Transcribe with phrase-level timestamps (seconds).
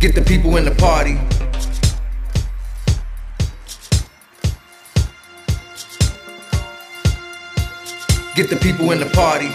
[0.00, 1.14] Get the people in the party.
[8.34, 9.48] Get the people in the party.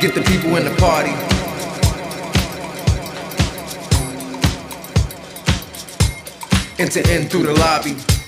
[0.00, 1.10] Get the people in the party.
[6.78, 8.21] Enter in through the lobby.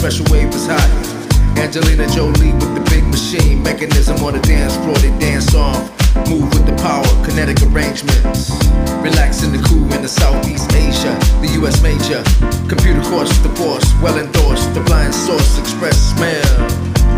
[0.00, 0.88] Special wave is hot.
[1.60, 5.76] Angelina Jolie with the big machine, mechanism on the dance floor, they dance off.
[6.26, 8.48] Move with the power, kinetic arrangements.
[9.04, 11.12] Relax in the cool in the Southeast Asia,
[11.44, 12.24] the US major.
[12.66, 14.72] Computer course, the force, well endorsed.
[14.72, 16.48] The blind source, express smell.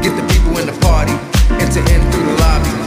[0.03, 1.15] Get the people in the party,
[1.63, 2.82] enter in through the lobby.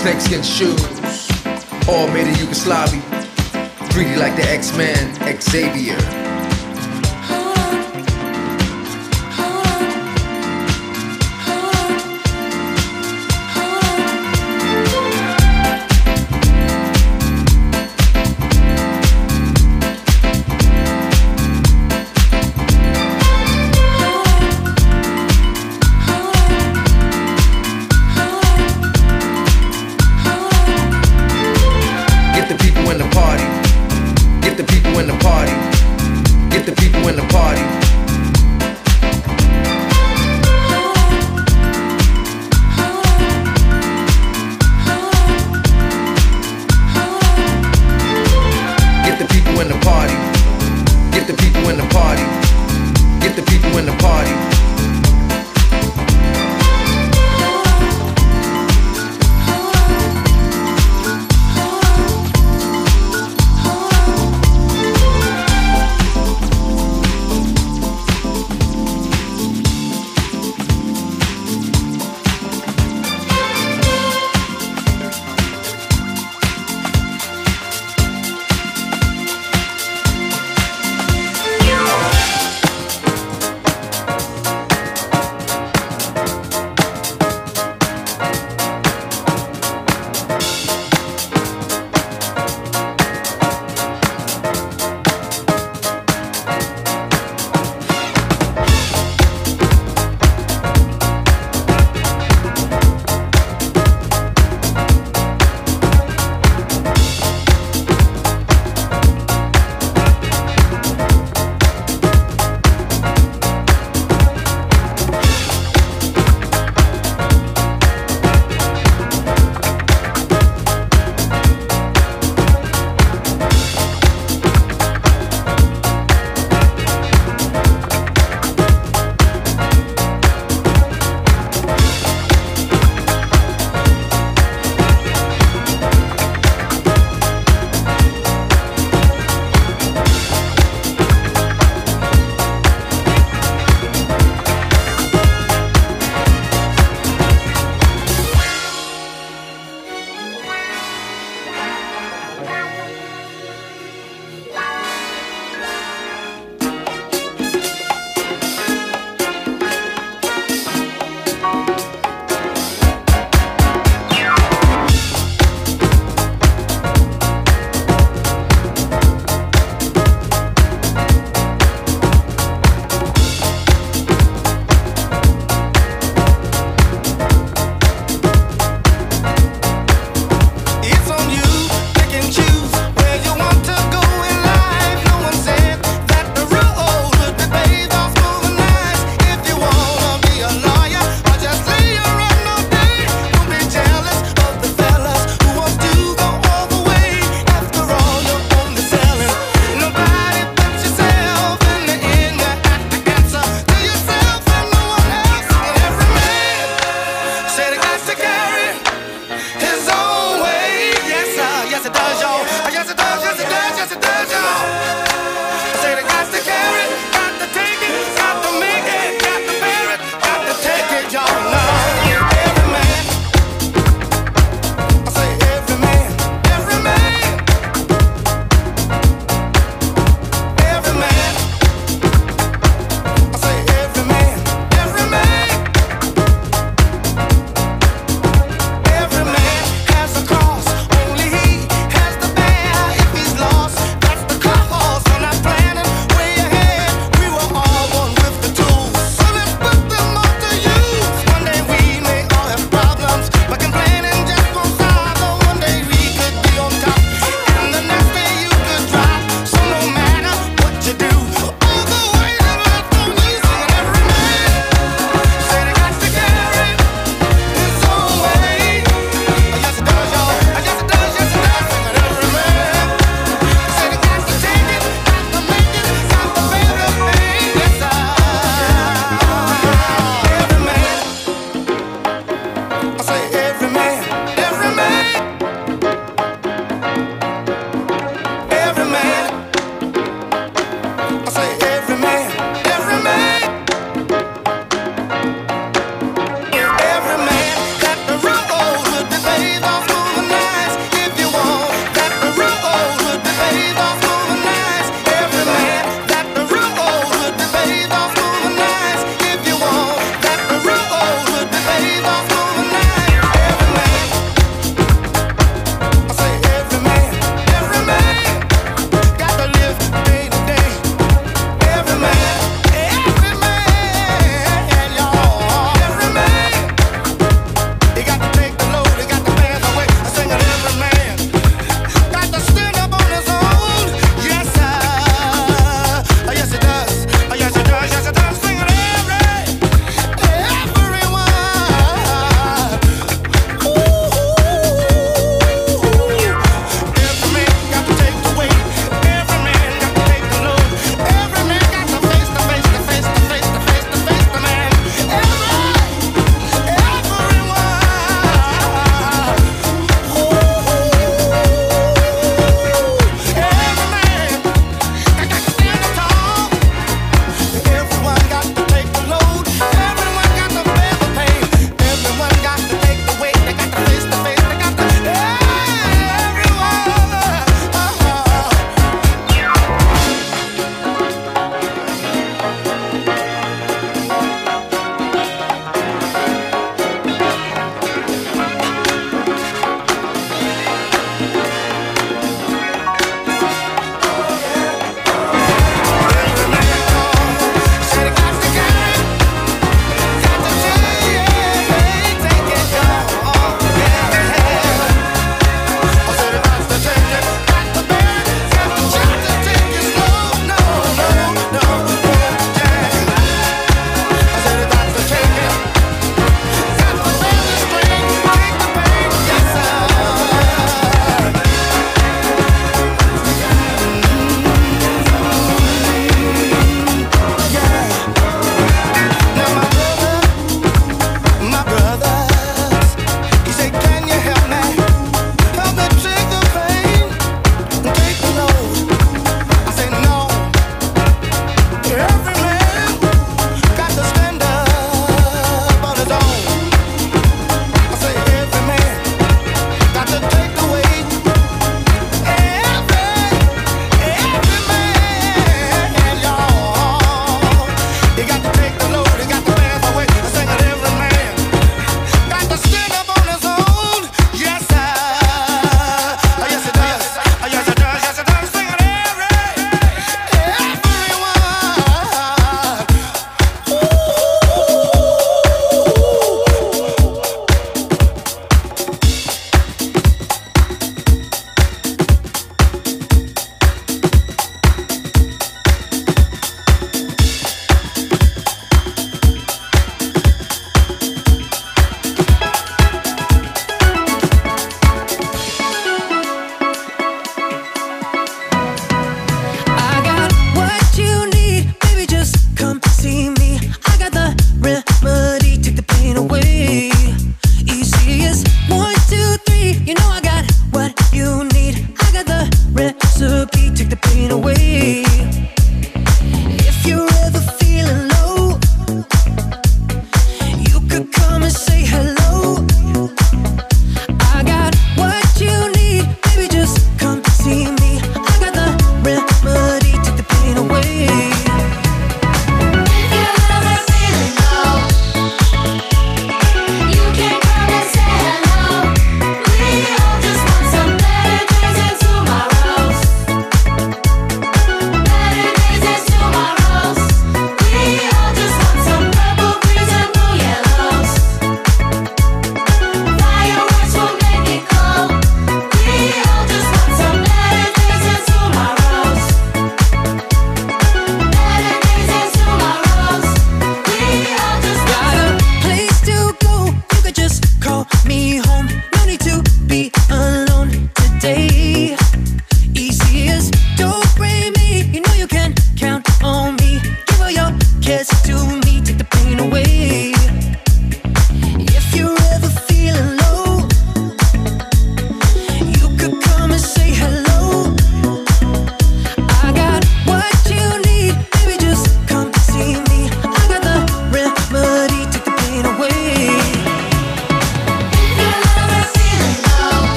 [0.00, 1.28] Snakeskin shoes,
[1.86, 3.02] all made in Yugoslavia.
[3.92, 6.19] 3D like the X-Men, Xavier.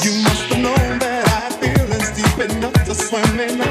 [0.00, 3.67] You must have known that I feel deep enough to swim in.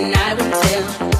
[0.00, 1.11] night until